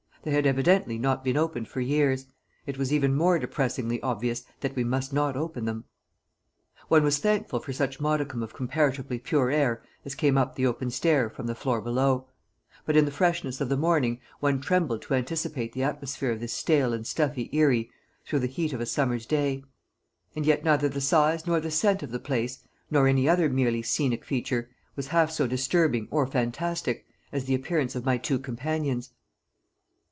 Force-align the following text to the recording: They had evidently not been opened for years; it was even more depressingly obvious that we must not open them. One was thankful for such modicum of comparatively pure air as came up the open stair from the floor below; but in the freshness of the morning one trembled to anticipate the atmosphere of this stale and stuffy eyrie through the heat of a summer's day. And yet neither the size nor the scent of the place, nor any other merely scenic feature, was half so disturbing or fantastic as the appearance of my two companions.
They 0.23 0.29
had 0.29 0.45
evidently 0.45 0.99
not 0.99 1.23
been 1.23 1.35
opened 1.35 1.67
for 1.67 1.81
years; 1.81 2.27
it 2.67 2.77
was 2.77 2.93
even 2.93 3.15
more 3.15 3.39
depressingly 3.39 3.99
obvious 4.03 4.43
that 4.59 4.75
we 4.75 4.83
must 4.83 5.11
not 5.11 5.35
open 5.35 5.65
them. 5.65 5.85
One 6.89 7.01
was 7.01 7.17
thankful 7.17 7.59
for 7.59 7.73
such 7.73 7.99
modicum 7.99 8.43
of 8.43 8.53
comparatively 8.53 9.17
pure 9.17 9.49
air 9.49 9.81
as 10.05 10.13
came 10.13 10.37
up 10.37 10.53
the 10.53 10.67
open 10.67 10.91
stair 10.91 11.27
from 11.27 11.47
the 11.47 11.55
floor 11.55 11.81
below; 11.81 12.27
but 12.85 12.95
in 12.95 13.05
the 13.05 13.11
freshness 13.11 13.59
of 13.61 13.67
the 13.69 13.77
morning 13.77 14.19
one 14.41 14.61
trembled 14.61 15.01
to 15.01 15.15
anticipate 15.15 15.73
the 15.73 15.81
atmosphere 15.81 16.29
of 16.33 16.39
this 16.39 16.53
stale 16.53 16.93
and 16.93 17.07
stuffy 17.07 17.49
eyrie 17.51 17.89
through 18.23 18.41
the 18.41 18.45
heat 18.45 18.73
of 18.73 18.79
a 18.79 18.85
summer's 18.85 19.25
day. 19.25 19.63
And 20.35 20.45
yet 20.45 20.63
neither 20.63 20.87
the 20.87 21.01
size 21.01 21.47
nor 21.47 21.59
the 21.59 21.71
scent 21.71 22.03
of 22.03 22.11
the 22.11 22.19
place, 22.19 22.59
nor 22.91 23.07
any 23.07 23.27
other 23.27 23.49
merely 23.49 23.81
scenic 23.81 24.23
feature, 24.23 24.69
was 24.95 25.07
half 25.07 25.31
so 25.31 25.47
disturbing 25.47 26.07
or 26.11 26.27
fantastic 26.27 27.07
as 27.31 27.45
the 27.45 27.55
appearance 27.55 27.95
of 27.95 28.05
my 28.05 28.19
two 28.19 28.37
companions. 28.37 29.09